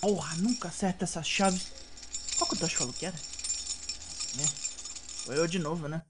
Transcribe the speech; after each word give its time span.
Porra, 0.00 0.36
nunca 0.36 0.68
acerta 0.68 1.04
essas 1.04 1.26
chaves. 1.26 1.72
Qual 2.36 2.48
que 2.48 2.56
o 2.56 2.58
Tosh 2.58 2.74
falou 2.74 2.92
que 2.92 3.06
era? 3.06 3.16
É. 3.16 4.46
Foi 5.24 5.38
eu 5.38 5.46
de 5.46 5.58
novo, 5.58 5.88
né? 5.88 6.02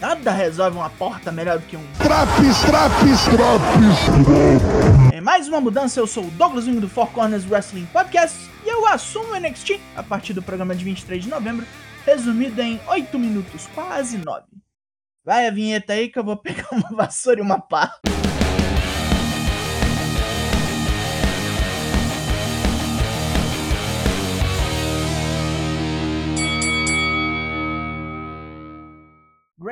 Nada 0.00 0.30
resolve 0.30 0.76
uma 0.76 0.90
porta 0.90 1.32
melhor 1.32 1.58
do 1.58 1.66
que 1.66 1.76
um. 1.76 1.84
Traps, 1.94 2.60
traps, 2.66 3.24
traps. 3.24 5.12
Em 5.12 5.20
mais 5.20 5.48
uma 5.48 5.60
mudança, 5.60 5.98
eu 5.98 6.06
sou 6.06 6.24
o 6.24 6.30
Douglas 6.30 6.66
Wing 6.66 6.78
do 6.78 6.88
Four 6.88 7.08
Corners 7.08 7.44
Wrestling 7.50 7.86
Podcast 7.86 8.38
e 8.64 8.68
eu 8.68 8.86
assumo 8.86 9.32
o 9.32 9.40
NXT 9.40 9.80
a 9.96 10.02
partir 10.02 10.34
do 10.34 10.42
programa 10.42 10.74
de 10.74 10.84
23 10.84 11.24
de 11.24 11.28
novembro, 11.28 11.66
resumido 12.06 12.60
em 12.62 12.80
8 12.86 13.18
minutos, 13.18 13.66
quase 13.74 14.18
9. 14.18 14.46
Vai 15.24 15.48
a 15.48 15.50
vinheta 15.50 15.94
aí 15.94 16.08
que 16.08 16.18
eu 16.18 16.24
vou 16.24 16.36
pegar 16.40 16.68
uma 16.70 16.90
vassoura 16.94 17.40
e 17.40 17.42
uma 17.42 17.60
pá. 17.60 17.98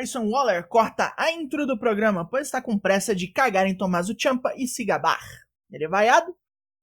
Grayson 0.07 0.31
Waller 0.31 0.69
corta 0.69 1.13
a 1.17 1.33
intro 1.33 1.67
do 1.67 1.77
programa, 1.77 2.25
pois 2.25 2.47
está 2.47 2.63
com 2.63 2.79
pressa 2.79 3.13
de 3.13 3.27
cagar 3.27 3.67
em 3.67 3.77
Tommaso 3.77 4.15
Ciampa 4.17 4.55
e 4.57 4.69
se 4.69 4.85
gabar. 4.85 5.21
Ele 5.69 5.85
é 5.85 5.89
vaiado, 5.89 6.33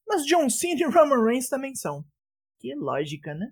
mas 0.06 0.26
John 0.26 0.50
Cena 0.50 0.82
e 0.82 0.84
Roman 0.84 1.24
Reigns 1.24 1.48
também 1.48 1.74
são. 1.74 2.04
Que 2.60 2.76
lógica, 2.76 3.34
né? 3.34 3.50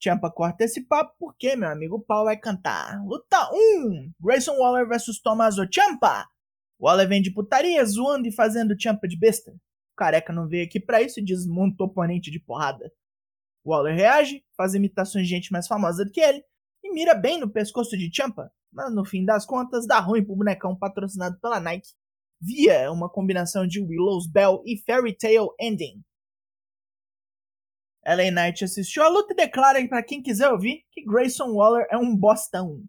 Ciampa 0.00 0.30
corta 0.30 0.62
esse 0.62 0.86
papo 0.86 1.16
porque 1.18 1.56
meu 1.56 1.68
amigo 1.68 2.00
Paul 2.00 2.26
vai 2.26 2.36
cantar. 2.36 3.04
Luta 3.04 3.50
1! 3.52 4.12
Grayson 4.20 4.56
Waller 4.56 4.86
vs 4.86 5.20
Tommaso 5.20 5.66
Ciampa! 5.68 6.28
Waller 6.80 7.08
vem 7.08 7.20
de 7.20 7.32
putaria, 7.32 7.84
zoando 7.84 8.28
e 8.28 8.32
fazendo 8.32 8.80
Ciampa 8.80 9.08
de 9.08 9.18
besta. 9.18 9.50
O 9.50 9.96
careca 9.96 10.32
não 10.32 10.46
veio 10.46 10.64
aqui 10.64 10.78
para 10.78 11.02
isso 11.02 11.18
e 11.18 11.24
desmonta 11.24 11.82
o 11.82 11.86
oponente 11.86 12.30
de 12.30 12.38
porrada. 12.38 12.88
Waller 13.66 13.96
reage, 13.96 14.44
faz 14.56 14.74
imitações 14.74 15.26
de 15.26 15.34
gente 15.34 15.50
mais 15.50 15.66
famosa 15.66 16.04
do 16.04 16.12
que 16.12 16.20
ele 16.20 16.44
e 16.84 16.92
mira 16.92 17.16
bem 17.16 17.40
no 17.40 17.50
pescoço 17.50 17.96
de 17.96 18.08
Ciampa, 18.14 18.52
mas 18.72 18.92
no 18.94 19.04
fim 19.04 19.24
das 19.24 19.44
contas 19.44 19.86
dá 19.86 20.00
ruim 20.00 20.24
pro 20.24 20.36
bonecão 20.36 20.76
patrocinado 20.76 21.38
pela 21.40 21.60
Nike 21.60 21.90
via 22.40 22.90
uma 22.90 23.08
combinação 23.08 23.66
de 23.66 23.80
Willow's 23.80 24.26
Bell 24.26 24.62
e 24.64 24.76
Fairy 24.78 25.16
Tale 25.16 25.50
Ending. 25.60 26.02
LA 28.04 28.32
Knight 28.32 28.64
assistiu 28.64 29.04
a 29.04 29.08
luta 29.08 29.32
e 29.32 29.36
declara 29.36 29.86
para 29.86 30.02
quem 30.02 30.20
quiser 30.20 30.50
ouvir 30.50 30.84
que 30.90 31.04
Grayson 31.04 31.52
Waller 31.52 31.86
é 31.88 31.96
um 31.96 32.16
bostão. 32.16 32.82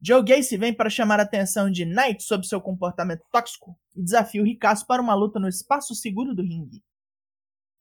Joe 0.00 0.24
Gacy 0.24 0.56
vem 0.56 0.72
para 0.72 0.88
chamar 0.88 1.20
a 1.20 1.24
atenção 1.24 1.70
de 1.70 1.84
Knight 1.84 2.22
sobre 2.22 2.46
seu 2.46 2.60
comportamento 2.60 3.24
tóxico 3.30 3.76
e 3.94 4.02
desafia 4.02 4.40
o 4.40 4.44
Ricasso 4.44 4.86
para 4.86 5.02
uma 5.02 5.14
luta 5.14 5.38
no 5.38 5.48
espaço 5.48 5.94
seguro 5.94 6.34
do 6.34 6.42
ringue. 6.42 6.82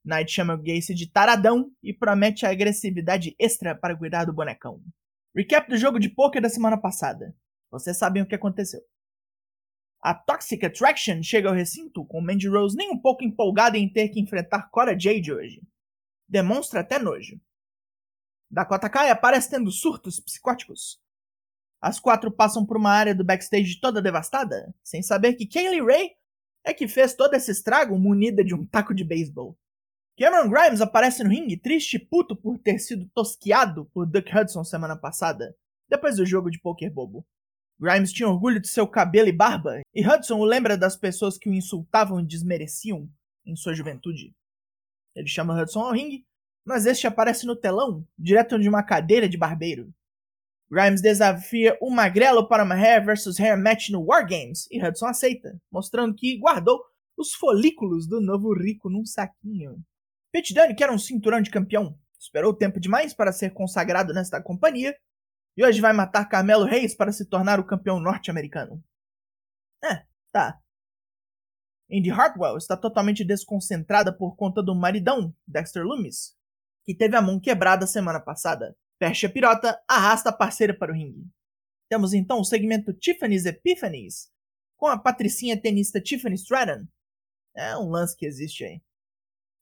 Knight 0.04 0.32
chama 0.32 0.58
Gacy 0.58 0.94
de 0.94 1.10
taradão 1.10 1.72
e 1.82 1.94
promete 1.94 2.46
a 2.46 2.50
agressividade 2.50 3.36
extra 3.40 3.76
para 3.76 3.96
cuidar 3.96 4.26
do 4.26 4.34
bonecão. 4.34 4.82
Recap 5.36 5.70
do 5.70 5.78
jogo 5.78 6.00
de 6.00 6.10
poker 6.10 6.42
da 6.42 6.50
semana 6.50 6.78
passada. 6.78 7.36
Vocês 7.70 7.98
sabem 7.98 8.24
o 8.24 8.26
que 8.26 8.36
aconteceu. 8.36 8.82
A 10.02 10.14
Toxic 10.14 10.66
Attraction 10.66 11.22
chega 11.22 11.50
ao 11.50 11.56
recinto 11.56 12.06
com 12.06 12.22
Mandy 12.22 12.48
Rose 12.48 12.76
nem 12.76 12.92
um 12.92 13.00
pouco 13.00 13.24
empolgada 13.24 13.78
em 13.78 13.92
ter 13.92 14.10
que 14.10 14.20
enfrentar 14.20 14.70
Cora 14.70 14.98
Jade 14.98 15.34
hoje. 15.34 15.62
Demonstra 16.28 16.82
até 16.82 17.00
nojo. 17.00 17.40
Dakota 18.50 18.90
Kai 18.90 19.10
aparece 19.10 19.50
tendo 19.50 19.72
surtos 19.72 20.20
psicóticos. 20.20 21.02
As 21.82 22.00
quatro 22.00 22.32
passam 22.32 22.66
por 22.66 22.78
uma 22.78 22.92
área 22.92 23.14
do 23.14 23.24
backstage 23.24 23.80
toda 23.80 24.02
devastada, 24.02 24.74
sem 24.84 25.02
saber 25.02 25.34
que 25.34 25.48
Kaylee 25.48 25.82
Ray 25.82 26.12
é 26.64 26.74
que 26.74 26.88
fez 26.88 27.14
todo 27.14 27.34
esse 27.34 27.52
estrago 27.52 27.98
munida 28.00 28.44
de 28.44 28.56
um 28.56 28.66
taco 28.66 28.94
de 28.94 29.04
beisebol. 29.04 29.58
Cameron 30.18 30.50
Grimes 30.50 30.82
aparece 30.82 31.24
no 31.24 31.30
ringue 31.30 31.56
triste 31.56 31.98
e 31.98 32.00
puto 32.00 32.36
por 32.36 32.58
ter 32.58 32.80
sido 32.80 33.08
tosquiado 33.14 33.86
por 33.94 34.08
Duck 34.08 34.36
Hudson 34.36 34.64
semana 34.64 34.96
passada, 34.96 35.56
depois 35.88 36.18
do 36.18 36.26
jogo 36.26 36.50
de 36.50 36.60
poker 36.60 36.92
bobo. 36.92 37.24
Grimes 37.80 38.12
tinha 38.12 38.28
orgulho 38.28 38.60
de 38.60 38.68
seu 38.68 38.88
cabelo 38.88 39.28
e 39.28 39.32
barba, 39.32 39.80
e 39.94 40.04
Hudson 40.04 40.40
o 40.40 40.44
lembra 40.44 40.76
das 40.76 40.96
pessoas 40.96 41.38
que 41.38 41.48
o 41.48 41.54
insultavam 41.54 42.20
e 42.20 42.26
desmereciam 42.26 43.08
em 43.46 43.56
sua 43.56 43.76
juventude. 43.76 44.36
Ele 45.16 45.28
chama 45.28 45.62
Hudson 45.62 45.82
ao 45.82 45.94
ringue, 45.94 46.26
mas 46.66 46.88
este 46.88 47.06
aparece 47.06 47.46
no 47.46 47.56
telão, 47.56 48.04
direto 48.18 48.58
de 48.58 48.68
uma 48.68 48.82
cadeira 48.82 49.30
de 49.30 49.38
barbeiro. 49.38 49.94
Grimes 50.68 51.00
desafia 51.00 51.78
o 51.80 51.92
Magrelo 51.92 52.48
para 52.48 52.64
uma 52.64 52.74
Hair 52.74 53.06
vs 53.06 53.40
Hair 53.40 53.62
match 53.62 53.90
no 53.90 54.02
War 54.02 54.28
Games, 54.28 54.68
e 54.72 54.84
Hudson 54.84 55.06
aceita, 55.06 55.62
mostrando 55.72 56.16
que 56.16 56.40
guardou 56.40 56.82
os 57.16 57.36
folículos 57.36 58.08
do 58.08 58.20
novo 58.20 58.52
rico 58.52 58.90
num 58.90 59.06
saquinho. 59.06 59.80
Pete 60.38 60.54
Dunne, 60.54 60.76
que 60.76 60.84
era 60.84 60.94
um 60.94 61.00
cinturão 61.00 61.42
de 61.42 61.50
campeão, 61.50 62.00
esperou 62.20 62.54
tempo 62.54 62.80
demais 62.80 63.12
para 63.12 63.32
ser 63.32 63.56
consagrado 63.56 64.14
nesta 64.14 64.40
companhia 64.40 64.96
e 65.58 65.66
hoje 65.66 65.82
vai 65.82 65.92
matar 65.94 66.30
Carmelo 66.30 66.64
Reis 66.64 66.94
para 66.94 67.12
se 67.12 67.26
tornar 67.26 67.60
o 67.60 67.66
campeão 67.66 68.00
norte-americano. 68.00 68.84
É, 69.84 70.06
tá. 70.32 70.62
Indy 71.90 72.12
Hartwell 72.12 72.56
está 72.56 72.78
totalmente 72.78 73.26
desconcentrada 73.26 74.16
por 74.16 74.36
conta 74.36 74.62
do 74.62 74.76
maridão, 74.76 75.36
Dexter 75.48 75.84
Loomis, 75.84 76.36
que 76.86 76.94
teve 76.94 77.16
a 77.16 77.22
mão 77.22 77.40
quebrada 77.40 77.88
semana 77.88 78.20
passada. 78.20 78.78
Persia 79.00 79.30
Pirota 79.30 79.82
arrasta 79.88 80.30
a 80.30 80.34
parceira 80.34 80.78
para 80.78 80.92
o 80.92 80.96
ringue. 80.96 81.28
Temos 81.90 82.14
então 82.14 82.42
o 82.42 82.46
segmento 82.46 82.94
Tiffany's 82.94 83.48
Epiphanies, 83.48 84.30
com 84.76 84.86
a 84.86 85.00
patricinha 85.00 85.60
tenista 85.60 86.00
Tiffany 86.00 86.36
Stratton. 86.36 86.86
É 87.56 87.76
um 87.76 87.90
lance 87.90 88.16
que 88.16 88.28
existe 88.28 88.64
aí. 88.64 88.80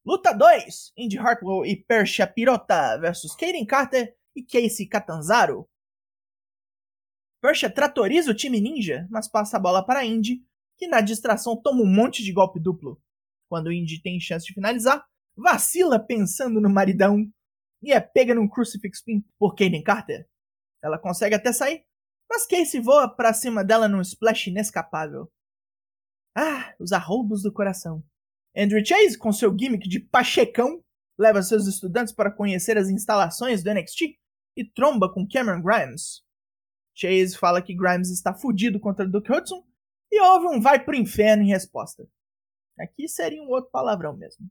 Luta 0.05 0.33
2: 0.33 0.93
Indy 0.95 1.17
Hartwell 1.17 1.65
e 1.65 1.75
Persia 1.75 2.27
Pirota 2.27 2.95
versus 2.99 3.35
Kaden 3.35 3.65
Carter 3.65 4.15
e 4.35 4.43
Casey 4.43 4.87
Catanzaro. 4.87 5.67
Persia 7.41 7.71
tratoriza 7.71 8.29
o 8.29 8.35
time 8.35 8.61
ninja, 8.61 9.07
mas 9.09 9.27
passa 9.27 9.57
a 9.57 9.59
bola 9.59 9.83
para 9.83 10.05
Indy, 10.05 10.45
que 10.77 10.87
na 10.87 11.01
distração 11.01 11.59
toma 11.59 11.81
um 11.81 11.91
monte 11.91 12.23
de 12.23 12.31
golpe 12.31 12.59
duplo. 12.59 13.01
Quando 13.49 13.71
Indy 13.71 13.99
tem 13.99 14.19
chance 14.19 14.45
de 14.45 14.53
finalizar, 14.53 15.03
vacila 15.35 15.99
pensando 15.99 16.61
no 16.61 16.69
maridão 16.69 17.27
e 17.81 17.91
é 17.91 17.99
pega 17.99 18.35
num 18.35 18.47
crucifix 18.47 19.01
pin 19.01 19.25
por 19.39 19.55
Kaden 19.55 19.81
Carter. 19.81 20.29
Ela 20.83 20.99
consegue 20.99 21.33
até 21.33 21.51
sair, 21.51 21.83
mas 22.29 22.45
Casey 22.45 22.79
voa 22.79 23.09
para 23.09 23.33
cima 23.33 23.63
dela 23.63 23.87
num 23.87 24.01
splash 24.01 24.47
inescapável. 24.47 25.31
Ah, 26.35 26.75
os 26.79 26.91
arroubos 26.91 27.41
do 27.41 27.51
coração. 27.51 28.03
Andrew 28.57 28.83
Chase, 28.85 29.17
com 29.17 29.33
seu 29.33 29.55
gimmick 29.57 29.87
de 29.87 29.99
pachecão, 29.99 30.81
leva 31.17 31.43
seus 31.43 31.67
estudantes 31.67 32.13
para 32.13 32.31
conhecer 32.31 32.77
as 32.77 32.89
instalações 32.89 33.63
do 33.63 33.73
NXT 33.73 34.17
e 34.55 34.63
tromba 34.63 35.11
com 35.11 35.27
Cameron 35.27 35.61
Grimes. 35.61 36.23
Chase 36.93 37.37
fala 37.37 37.61
que 37.61 37.75
Grimes 37.75 38.09
está 38.09 38.33
fudido 38.33 38.79
contra 38.79 39.07
Duke 39.07 39.31
Hudson 39.31 39.65
e 40.09 40.21
houve 40.21 40.47
um 40.47 40.61
vai 40.61 40.83
pro 40.83 40.95
inferno 40.95 41.43
em 41.43 41.47
resposta. 41.47 42.07
Aqui 42.79 43.07
seria 43.07 43.41
um 43.41 43.49
outro 43.49 43.69
palavrão 43.71 44.15
mesmo. 44.15 44.49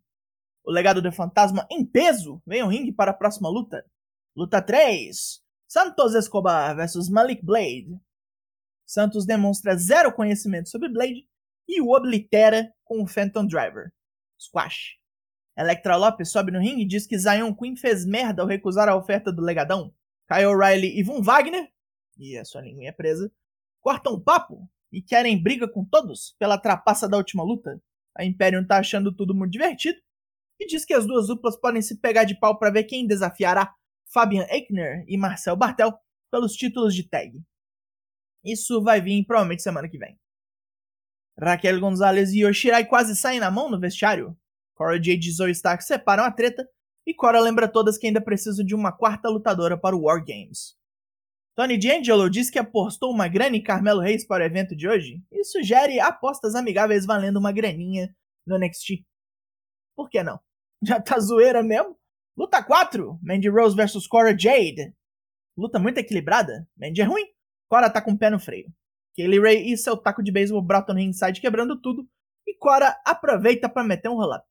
O 0.63 0.71
legado 0.71 1.01
do 1.01 1.13
fantasma 1.13 1.67
em 1.71 1.85
peso 1.85 2.43
vem 2.47 2.61
ao 2.61 2.69
ringue 2.69 2.93
para 2.93 3.11
a 3.11 3.15
próxima 3.15 3.49
luta. 3.49 3.85
Luta 4.37 4.61
3: 4.61 5.43
Santos 5.67 6.15
Escobar 6.15 6.77
vs 6.77 7.09
Malik 7.09 7.45
Blade. 7.45 7.99
Santos 8.87 9.25
demonstra 9.25 9.77
zero 9.77 10.13
conhecimento 10.13 10.69
sobre 10.69 10.91
Blade 10.91 11.27
e 11.69 11.81
o 11.81 11.91
oblitera 11.91 12.73
com 12.85 13.03
o 13.03 13.07
Phantom 13.07 13.47
Driver. 13.47 13.93
Squash. 14.39 14.97
Electra 15.57 15.97
Lopes 15.97 16.31
sobe 16.31 16.51
no 16.51 16.59
ringue 16.59 16.83
e 16.83 16.87
diz 16.87 17.07
que 17.07 17.19
Zion 17.19 17.55
Queen 17.55 17.77
fez 17.77 18.05
merda 18.05 18.43
ao 18.43 18.49
recusar 18.49 18.89
a 18.89 18.97
oferta 18.97 19.33
do 19.33 19.43
legadão. 19.43 19.95
Kyle 20.29 20.47
O'Reilly 20.47 20.99
e 20.99 21.03
Von 21.03 21.23
Wagner, 21.23 21.71
e 22.19 22.37
a 22.37 22.45
sua 22.45 22.63
linguinha 22.63 22.93
presa, 22.93 23.31
cortam 23.81 24.21
papo 24.21 24.69
e 24.91 25.03
querem 25.03 25.41
briga 25.41 25.69
com 25.69 25.85
todos 25.85 26.35
pela 26.39 26.59
trapaça 26.59 27.09
da 27.09 27.17
última 27.17 27.43
luta. 27.43 27.81
A 28.17 28.25
Imperium 28.25 28.67
tá 28.67 28.79
achando 28.79 29.15
tudo 29.15 29.35
muito 29.35 29.53
divertido 29.53 29.99
e 30.59 30.67
diz 30.67 30.85
que 30.85 30.95
as 30.95 31.07
duas 31.07 31.27
duplas 31.27 31.57
podem 31.57 31.83
se 31.83 32.01
pegar 32.01 32.25
de 32.25 32.39
pau 32.39 32.59
para 32.59 32.71
ver 32.71 32.85
quem 32.85 33.07
desafiará 33.07 33.75
Fabian 34.13 34.47
Eichner 34.49 35.05
e 35.09 35.17
Marcel 35.17 35.57
Bartel 35.57 35.93
pelos 36.31 36.55
títulos 36.55 36.95
de 36.95 37.09
tag. 37.09 37.43
Isso 38.45 38.83
vai 38.83 39.01
vir 39.01 39.25
provavelmente 39.25 39.63
semana 39.63 39.89
que 39.89 39.99
vem. 39.99 40.19
Raquel 41.39 41.81
Gonzalez 41.81 42.33
e 42.33 42.41
Yoshirai 42.41 42.87
quase 42.87 43.17
saem 43.17 43.41
na 43.41 43.51
mão 43.51 43.71
no 43.71 43.81
vestiário. 43.81 44.37
Cora 44.75 44.97
Jade 44.97 45.29
e 45.29 45.33
Zoe 45.33 45.51
Stark 45.51 45.85
separam 45.85 46.25
a 46.25 46.31
treta, 46.31 46.69
e 47.07 47.15
Cora 47.15 47.41
lembra 47.41 47.69
todas 47.69 47.99
que 47.99 48.07
ainda 48.07 48.21
precisam 48.21 48.65
de 48.65 48.75
uma 48.75 48.93
quarta 48.93 49.29
lutadora 49.29 49.77
para 49.79 49.95
o 49.95 50.03
War 50.03 50.25
Games. 50.25 50.77
Tony 51.55 51.79
D'Angelo 51.79 52.29
diz 52.29 52.51
que 52.51 52.59
apostou 52.59 53.13
uma 53.13 53.29
grana 53.29 53.57
em 53.57 53.63
Carmelo 53.63 54.01
Reis 54.01 54.27
para 54.27 54.43
o 54.43 54.47
evento 54.47 54.75
de 54.75 54.89
hoje 54.89 55.23
e 55.31 55.45
sugere 55.45 56.01
apostas 56.01 56.55
amigáveis 56.57 57.07
valendo 57.07 57.37
uma 57.37 57.53
graninha 57.53 58.15
no 58.45 58.59
NXT. 58.59 59.05
Por 59.95 60.11
que 60.11 60.23
não? 60.23 60.41
Já 60.83 61.01
tá 61.01 61.19
zoeira 61.21 61.63
mesmo? 61.63 61.97
Luta 62.37 62.63
4: 62.63 63.21
Mandy 63.23 63.49
Rose 63.49 63.77
vs 63.77 64.07
Cora 64.09 64.37
Jade. 64.37 64.93
Luta 65.57 65.79
muito 65.79 65.99
equilibrada. 65.99 66.67
Mandy 66.77 67.01
é 67.01 67.05
ruim, 67.05 67.27
Cora 67.69 67.89
tá 67.89 68.03
com 68.03 68.13
o 68.13 68.19
pé 68.19 68.31
no 68.31 68.41
freio. 68.41 68.73
Kaylee 69.17 69.41
Ray 69.41 69.73
e 69.73 69.77
seu 69.77 69.97
taco 69.97 70.23
de 70.23 70.33
beisebol 70.33 70.63
brotam 70.63 70.95
no 70.95 71.01
ringside 71.01 71.41
quebrando 71.41 71.81
tudo, 71.81 72.09
E 72.47 72.55
Cora 72.57 73.01
aproveita 73.07 73.69
para 73.69 73.85
meter 73.85 74.09
um 74.09 74.17
roll-up. 74.17 74.47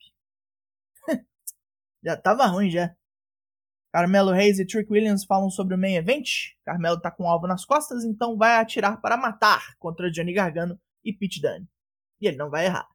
já 2.03 2.17
tava 2.17 2.45
ruim 2.47 2.69
já. 2.69 2.95
Carmelo 3.93 4.31
Reis 4.31 4.57
e 4.57 4.65
Trick 4.65 4.91
Williams 4.91 5.23
falam 5.23 5.51
sobre 5.51 5.75
o 5.75 5.77
main 5.77 5.95
event. 5.95 6.27
Carmelo 6.65 6.99
tá 6.99 7.11
com 7.11 7.25
um 7.25 7.29
alvo 7.29 7.45
nas 7.45 7.63
costas, 7.63 8.03
então 8.03 8.35
vai 8.35 8.55
atirar 8.55 8.99
para 8.99 9.15
matar 9.15 9.75
contra 9.77 10.09
Johnny 10.09 10.33
Gargano 10.33 10.79
e 11.03 11.13
Pete 11.13 11.39
Dunne. 11.39 11.69
E 12.19 12.27
ele 12.27 12.37
não 12.37 12.49
vai 12.49 12.65
errar. 12.65 12.89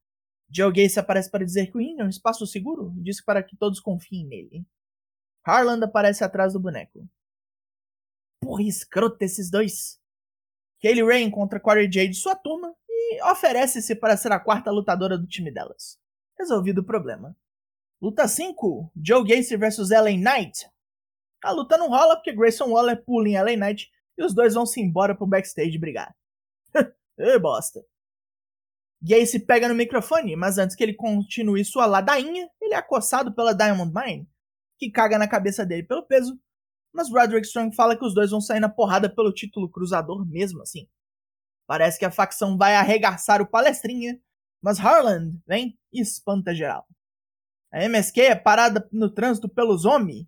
Joe 0.50 0.72
Gacy 0.72 0.98
aparece 0.98 1.30
para 1.30 1.44
dizer 1.44 1.70
que 1.70 1.76
o 1.76 1.80
ring 1.80 2.00
é 2.00 2.04
um 2.04 2.08
espaço 2.08 2.44
seguro 2.46 2.92
e 2.96 3.02
diz 3.02 3.22
para 3.22 3.42
que 3.42 3.56
todos 3.56 3.78
confiem 3.78 4.26
nele. 4.26 4.66
Harland 5.44 5.84
aparece 5.84 6.24
atrás 6.24 6.54
do 6.54 6.60
boneco. 6.60 7.08
Porra, 8.42 8.62
escroto 8.62 9.22
esses 9.22 9.50
dois. 9.50 10.00
Kaylee 10.80 11.04
Ray 11.04 11.22
encontra 11.22 11.60
Corey 11.60 11.90
Jade 11.90 12.12
e 12.12 12.14
sua 12.14 12.36
turma 12.36 12.74
e 12.88 13.22
oferece-se 13.30 13.94
para 13.94 14.16
ser 14.16 14.32
a 14.32 14.40
quarta 14.40 14.70
lutadora 14.70 15.18
do 15.18 15.26
time 15.26 15.50
delas. 15.50 15.98
Resolvido 16.38 16.80
o 16.80 16.84
problema. 16.84 17.36
Luta 18.00 18.28
5: 18.28 18.92
Joe 18.96 19.26
Gacy 19.26 19.56
vs 19.56 19.90
LA 19.90 20.12
Knight. 20.12 20.68
A 21.42 21.50
luta 21.50 21.76
não 21.76 21.88
rola 21.88 22.16
porque 22.16 22.32
Grayson 22.32 22.70
Waller 22.70 23.02
pula 23.04 23.28
em 23.28 23.40
LA 23.40 23.56
Knight 23.56 23.90
e 24.16 24.24
os 24.24 24.34
dois 24.34 24.54
vão 24.54 24.66
se 24.66 24.80
embora 24.80 25.14
pro 25.14 25.26
backstage 25.26 25.78
brigar. 25.78 26.14
Ê, 27.18 27.38
bosta. 27.38 27.84
Gacy 29.00 29.38
pega 29.40 29.68
no 29.68 29.74
microfone, 29.74 30.34
mas 30.34 30.58
antes 30.58 30.74
que 30.74 30.82
ele 30.82 30.94
continue 30.94 31.64
sua 31.64 31.86
ladainha, 31.86 32.50
ele 32.60 32.74
é 32.74 32.76
acossado 32.76 33.32
pela 33.32 33.52
Diamond 33.52 33.92
Mine, 33.94 34.28
que 34.76 34.90
caga 34.90 35.18
na 35.18 35.28
cabeça 35.28 35.64
dele 35.64 35.84
pelo 35.84 36.02
peso, 36.02 36.38
mas 36.92 37.10
Roderick 37.10 37.46
Strong 37.46 37.74
fala 37.74 37.96
que 37.96 38.04
os 38.04 38.14
dois 38.14 38.30
vão 38.30 38.40
sair 38.40 38.60
na 38.60 38.68
porrada 38.68 39.08
pelo 39.08 39.32
título 39.32 39.68
cruzador 39.68 40.26
mesmo 40.26 40.62
assim. 40.62 40.88
Parece 41.66 41.98
que 41.98 42.04
a 42.04 42.10
facção 42.10 42.56
vai 42.56 42.74
arregaçar 42.74 43.42
o 43.42 43.46
palestrinha, 43.46 44.20
mas 44.62 44.80
Harland 44.80 45.38
vem 45.46 45.78
e 45.92 46.00
espanta 46.00 46.54
geral. 46.54 46.86
A 47.70 47.84
MSK 47.84 48.20
é 48.20 48.34
parada 48.34 48.88
no 48.90 49.10
trânsito 49.10 49.48
pelos 49.48 49.84
homens 49.84 50.26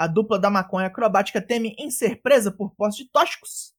a 0.00 0.06
dupla 0.06 0.38
da 0.38 0.48
maconha 0.48 0.86
acrobática 0.86 1.42
teme 1.42 1.74
em 1.78 1.90
ser 1.90 2.22
presa 2.22 2.50
por 2.50 2.74
postes 2.74 3.06
tóxicos, 3.12 3.74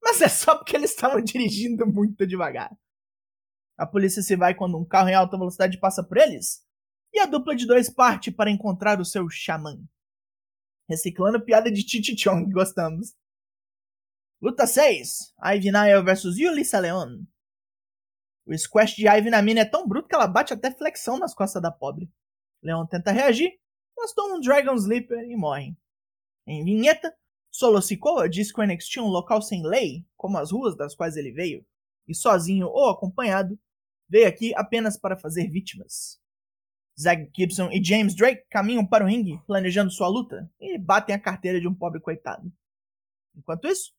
mas 0.00 0.20
é 0.20 0.28
só 0.28 0.54
porque 0.54 0.76
eles 0.76 0.90
estavam 0.90 1.18
dirigindo 1.22 1.84
muito 1.84 2.24
devagar. 2.24 2.70
A 3.76 3.84
polícia 3.84 4.22
se 4.22 4.36
vai 4.36 4.54
quando 4.54 4.78
um 4.78 4.84
carro 4.84 5.08
em 5.08 5.14
alta 5.14 5.36
velocidade 5.36 5.80
passa 5.80 6.04
por 6.04 6.16
eles, 6.16 6.62
e 7.12 7.18
a 7.18 7.26
dupla 7.26 7.56
de 7.56 7.66
dois 7.66 7.90
parte 7.90 8.30
para 8.30 8.52
encontrar 8.52 9.00
o 9.00 9.04
seu 9.04 9.28
xamã. 9.28 9.76
Reciclando 10.88 11.44
piada 11.44 11.70
de 11.70 11.80
Chichi 11.80 12.16
Chong, 12.16 12.50
gostamos. 12.52 13.14
Luta 14.40 14.66
6: 14.66 15.34
Ivy 15.42 15.70
Nile 15.72 16.02
vs 16.02 16.38
Yulissa 16.38 16.78
Leon. 16.78 17.24
O 18.46 18.56
squash 18.56 18.94
de 18.94 19.08
Ivy 19.08 19.30
na 19.30 19.40
mina 19.40 19.60
é 19.60 19.64
tão 19.64 19.88
bruto 19.88 20.06
que 20.08 20.14
ela 20.14 20.26
bate 20.26 20.52
até 20.52 20.70
flexão 20.70 21.18
nas 21.18 21.34
costas 21.34 21.62
da 21.62 21.70
pobre. 21.70 22.10
Leon 22.62 22.86
tenta 22.86 23.10
reagir, 23.10 23.58
mas 23.96 24.12
tomam 24.12 24.36
um 24.36 24.40
Dragon 24.40 24.74
Sleeper 24.74 25.18
e 25.30 25.34
morrem. 25.34 25.76
Em 26.46 26.62
vinheta, 26.62 27.14
Solo 27.50 27.80
Sikoa 27.80 28.28
diz 28.28 28.52
que 28.52 28.60
o 28.60 28.66
NXT 28.66 28.98
é 28.98 29.02
um 29.02 29.06
local 29.06 29.40
sem 29.40 29.64
lei, 29.64 30.04
como 30.16 30.36
as 30.36 30.50
ruas 30.50 30.76
das 30.76 30.94
quais 30.94 31.16
ele 31.16 31.32
veio, 31.32 31.64
e 32.06 32.14
sozinho 32.14 32.66
ou 32.66 32.90
acompanhado, 32.90 33.58
veio 34.08 34.28
aqui 34.28 34.52
apenas 34.56 34.98
para 34.98 35.16
fazer 35.16 35.48
vítimas. 35.48 36.20
Zack 36.98 37.30
Gibson 37.34 37.70
e 37.70 37.82
James 37.82 38.14
Drake 38.14 38.44
caminham 38.50 38.86
para 38.86 39.04
o 39.04 39.08
ringue, 39.08 39.40
planejando 39.46 39.90
sua 39.90 40.08
luta, 40.08 40.50
e 40.60 40.78
batem 40.78 41.14
a 41.14 41.18
carteira 41.18 41.60
de 41.60 41.66
um 41.66 41.74
pobre 41.74 42.00
coitado. 42.00 42.52
Enquanto 43.36 43.66
isso, 43.66 43.92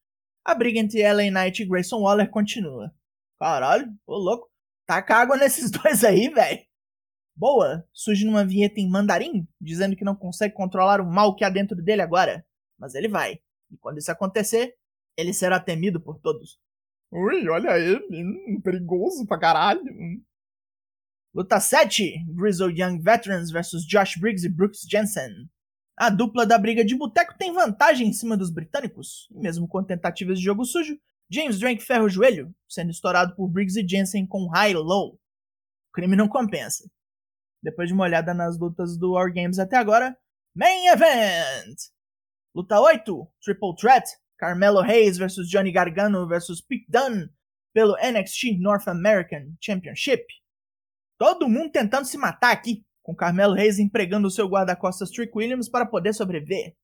a 0.44 0.56
briga 0.56 0.80
entre 0.80 1.03
LA 1.03 1.30
Knight 1.30 1.62
e 1.62 1.65
Grayson 1.65 2.01
Waller 2.01 2.30
continua. 2.30 2.94
Caralho, 3.38 3.94
ô 4.07 4.15
louco, 4.15 4.50
taca 4.86 5.18
água 5.18 5.36
nesses 5.38 5.69
dois 5.69 6.03
aí, 6.03 6.30
velho 6.30 6.65
boa 7.36 7.86
surge 7.92 8.25
numa 8.25 8.45
vinheta 8.45 8.80
em 8.80 8.89
mandarim, 8.89 9.48
dizendo 9.59 9.95
que 9.95 10.06
não 10.06 10.15
consegue 10.15 10.53
controlar 10.53 11.01
o 11.01 11.06
mal 11.06 11.36
que 11.36 11.44
há 11.44 11.50
dentro 11.50 11.75
dele 11.75 12.01
agora. 12.01 12.45
Mas 12.80 12.95
ele 12.95 13.07
vai. 13.07 13.39
E 13.69 13.77
quando 13.77 13.98
isso 13.98 14.12
acontecer, 14.12 14.75
ele 15.18 15.33
será 15.33 15.59
temido 15.59 16.00
por 16.00 16.19
todos. 16.19 16.57
Ui, 17.12 17.48
olha 17.50 17.77
ele, 17.77 18.06
hum, 18.09 18.62
perigoso 18.62 19.25
pra 19.27 19.39
caralho. 19.39 19.81
Hum. 19.81 20.21
Luta 21.35 21.59
7: 21.59 22.25
Grizzled 22.29 22.81
Young 22.81 23.01
Veterans 23.01 23.51
vs 23.51 23.85
Josh 23.85 24.15
Briggs 24.15 24.45
e 24.45 24.49
Brooks 24.49 24.87
Jensen. 24.89 25.49
A 25.97 26.09
dupla 26.09 26.45
da 26.45 26.57
briga 26.57 26.85
de 26.85 26.95
boteco 26.95 27.37
tem 27.37 27.51
vantagem 27.51 28.07
em 28.07 28.13
cima 28.13 28.37
dos 28.37 28.49
britânicos, 28.49 29.27
e 29.31 29.39
mesmo 29.39 29.67
com 29.67 29.83
tentativas 29.83 30.39
de 30.39 30.45
jogo 30.45 30.63
sujo, 30.63 30.97
James 31.29 31.59
Drake 31.59 31.83
ferra 31.83 32.05
o 32.05 32.09
joelho, 32.09 32.55
sendo 32.69 32.89
estourado 32.89 33.35
por 33.35 33.49
Briggs 33.49 33.77
e 33.77 33.85
Jensen 33.85 34.25
com 34.25 34.47
high-low. 34.47 35.15
O 35.15 35.91
crime 35.91 36.15
não 36.15 36.29
compensa 36.29 36.89
depois 37.61 37.89
de 37.89 37.93
uma 37.93 38.03
olhada 38.05 38.33
nas 38.33 38.57
lutas 38.57 38.95
do 38.95 39.13
War 39.13 39.33
Games 39.33 39.59
até 39.59 39.75
agora. 39.75 40.15
Main 40.55 40.88
Event! 40.88 41.75
Luta 42.55 42.79
8, 42.79 43.27
Triple 43.43 43.75
Threat, 43.75 44.07
Carmelo 44.38 44.79
Hayes 44.79 45.17
vs 45.17 45.49
Johnny 45.49 45.73
Gargano 45.73 46.25
vs 46.25 46.61
Pete 46.61 46.85
Dunne 46.88 47.29
pelo 47.73 47.97
NXT 47.97 48.57
North 48.59 48.88
American 48.88 49.53
Championship. 49.59 50.23
Todo 51.17 51.47
mundo 51.47 51.71
tentando 51.71 52.06
se 52.06 52.17
matar 52.17 52.51
aqui, 52.51 52.83
com 53.01 53.15
Carmelo 53.15 53.53
Hayes 53.53 53.79
empregando 53.79 54.27
o 54.27 54.31
seu 54.31 54.47
guarda-costas 54.47 55.09
Trick 55.09 55.31
Williams 55.35 55.69
para 55.69 55.85
poder 55.85 56.13
sobreviver. 56.13 56.75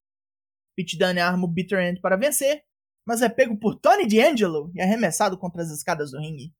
Pete 0.75 0.97
Dunne 0.97 1.19
arma 1.19 1.45
o 1.45 1.47
Bitter 1.47 1.79
End 1.79 1.99
para 1.99 2.15
vencer, 2.15 2.63
mas 3.05 3.21
é 3.21 3.27
pego 3.27 3.57
por 3.57 3.75
Tony 3.75 4.07
D'Angelo 4.07 4.71
e 4.73 4.81
arremessado 4.81 5.37
contra 5.37 5.61
as 5.61 5.69
escadas 5.69 6.11
do 6.11 6.19
ringue. 6.19 6.53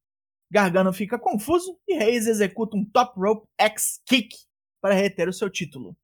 Gargano 0.51 0.91
fica 0.91 1.17
confuso 1.17 1.79
e 1.87 1.95
Reis 1.95 2.27
executa 2.27 2.75
um 2.75 2.83
top 2.83 3.17
rope 3.17 3.47
X 3.57 4.01
kick 4.05 4.35
para 4.81 4.93
reter 4.93 5.29
o 5.29 5.33
seu 5.33 5.49
título. 5.49 5.95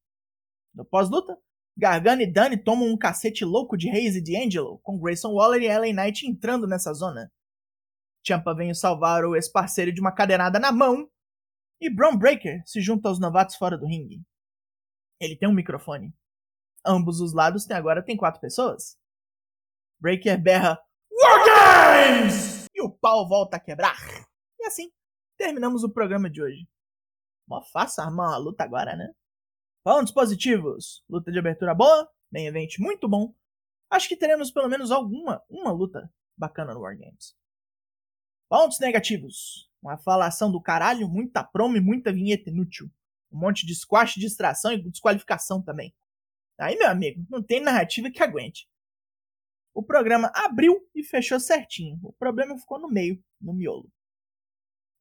No 0.73 0.85
pós-luta, 0.85 1.37
Gargano 1.75 2.21
e 2.21 2.31
Dani 2.31 2.55
tomam 2.55 2.87
um 2.87 2.97
cacete 2.97 3.43
louco 3.43 3.75
de 3.75 3.89
Reis 3.89 4.15
e 4.15 4.21
D'Angelo, 4.21 4.79
com 4.83 4.97
Grayson 4.97 5.33
Waller 5.33 5.61
e 5.61 5.67
LA 5.67 5.93
Knight 5.93 6.25
entrando 6.25 6.65
nessa 6.65 6.93
zona. 6.93 7.29
Champa 8.25 8.53
vem 8.55 8.73
salvar 8.73 9.25
o 9.25 9.35
ex-parceiro 9.35 9.91
de 9.91 9.99
uma 9.99 10.11
cadeirada 10.11 10.59
na 10.59 10.71
mão 10.71 11.09
e 11.79 11.89
Braun 11.89 12.17
Breaker 12.17 12.61
se 12.65 12.81
junta 12.81 13.09
aos 13.09 13.19
novatos 13.19 13.55
fora 13.55 13.77
do 13.77 13.85
ringue. 13.85 14.21
Ele 15.19 15.35
tem 15.35 15.47
um 15.47 15.53
microfone. 15.53 16.13
Ambos 16.85 17.19
os 17.19 17.33
lados 17.33 17.65
tem 17.65 17.75
agora 17.75 18.03
tem 18.03 18.15
quatro 18.15 18.39
pessoas. 18.39 18.97
Breaker 19.99 20.41
berra 20.41 20.79
War 21.11 21.45
Games! 21.45 22.67
E 22.73 22.81
o 22.81 22.89
pau 22.89 23.27
volta 23.27 23.57
a 23.57 23.59
quebrar 23.59 23.97
assim, 24.67 24.91
terminamos 25.37 25.83
o 25.83 25.89
programa 25.89 26.29
de 26.29 26.41
hoje. 26.41 26.67
Mó 27.47 27.61
fácil 27.63 28.03
armar 28.03 28.29
uma 28.29 28.37
luta 28.37 28.63
agora, 28.63 28.95
né? 28.95 29.13
Pontos 29.83 30.11
positivos. 30.11 31.03
Luta 31.09 31.31
de 31.31 31.39
abertura 31.39 31.73
boa, 31.73 32.09
main 32.31 32.45
event 32.45 32.77
muito 32.79 33.07
bom. 33.07 33.33
Acho 33.89 34.09
que 34.09 34.17
teremos 34.17 34.51
pelo 34.51 34.67
menos 34.67 34.91
alguma 34.91 35.41
uma 35.49 35.71
luta 35.71 36.11
bacana 36.35 36.73
no 36.73 36.81
Wargames. 36.81 37.35
Pontos 38.49 38.79
negativos. 38.79 39.69
Uma 39.87 39.97
falação 39.97 40.51
do 40.51 40.59
caralho, 40.59 41.07
muita 41.07 41.41
promo 41.41 41.77
e 41.77 41.79
muita 41.79 42.11
vinheta 42.11 42.49
inútil. 42.49 42.91
Um 43.31 43.39
monte 43.39 43.65
de 43.65 43.73
squash, 43.73 44.15
distração 44.15 44.73
e 44.73 44.83
desqualificação 44.83 45.61
também. 45.61 45.95
Aí, 46.59 46.75
meu 46.75 46.89
amigo, 46.89 47.25
não 47.29 47.41
tem 47.41 47.61
narrativa 47.61 48.11
que 48.11 48.21
aguente. 48.21 48.67
O 49.73 49.81
programa 49.81 50.29
abriu 50.35 50.85
e 50.93 51.03
fechou 51.03 51.39
certinho. 51.39 51.97
O 52.03 52.11
problema 52.11 52.57
ficou 52.57 52.77
no 52.77 52.89
meio, 52.89 53.23
no 53.39 53.53
miolo. 53.53 53.89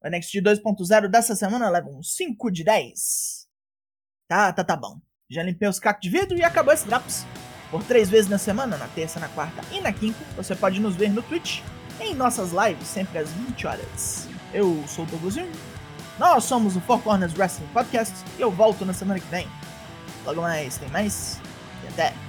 O 0.01 0.07
NXT 0.07 0.35
2.0 0.35 1.09
dessa 1.09 1.35
semana 1.35 1.69
leva 1.69 1.89
um 1.89 2.01
5 2.01 2.49
de 2.49 2.63
10. 2.63 3.45
Tá, 4.25 4.53
tá, 4.53 4.63
tá 4.63 4.77
bom. 4.77 5.01
Já 5.29 5.43
limpei 5.43 5.67
os 5.67 5.81
cacos 5.81 6.01
de 6.01 6.09
vidro 6.09 6.37
e 6.37 6.43
acabou 6.45 6.73
esse 6.73 6.87
Drops. 6.87 7.25
Por 7.69 7.83
três 7.83 8.09
vezes 8.09 8.29
na 8.29 8.37
semana, 8.37 8.77
na 8.77 8.87
terça, 8.87 9.19
na 9.19 9.27
quarta 9.27 9.61
e 9.75 9.81
na 9.81 9.91
quinta, 9.91 10.23
você 10.37 10.55
pode 10.55 10.79
nos 10.79 10.95
ver 10.95 11.09
no 11.09 11.21
Twitch, 11.21 11.59
em 11.99 12.15
nossas 12.15 12.51
lives, 12.53 12.87
sempre 12.87 13.19
às 13.19 13.29
20 13.33 13.67
horas. 13.67 14.36
Eu 14.57 14.83
sou 14.87 15.05
o 15.05 15.07
Douglas 15.07 15.35
nós 16.17 16.45
somos 16.45 16.75
o 16.75 16.81
Four 16.81 16.99
Corners 17.01 17.31
Wrestling 17.37 17.67
Podcast 17.67 18.15
e 18.39 18.41
eu 18.41 18.49
volto 18.49 18.83
na 18.83 18.91
semana 18.91 19.19
que 19.19 19.27
vem. 19.27 19.47
Logo 20.25 20.41
mais, 20.41 20.79
tem 20.79 20.89
mais 20.89 21.39
e 21.83 21.87
até! 21.89 22.26